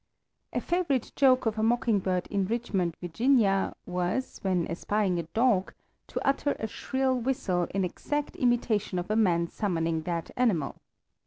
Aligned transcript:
A 0.51 0.59
favorite 0.59 1.11
joke 1.15 1.45
of 1.45 1.59
a 1.59 1.61
mockingbird 1.61 2.25
in 2.31 2.47
Richmond, 2.47 2.95
Va., 3.03 3.75
was, 3.85 4.39
when 4.41 4.65
espying 4.65 5.19
a 5.19 5.23
dog, 5.35 5.75
to 6.07 6.19
utter 6.27 6.55
a 6.57 6.65
shrill 6.65 7.19
whistle 7.19 7.67
in 7.71 7.85
exact 7.85 8.35
imitation 8.37 8.97
of 8.97 9.11
a 9.11 9.15
man 9.15 9.47
summoning 9.47 10.01
that 10.01 10.31
animal. 10.35 10.77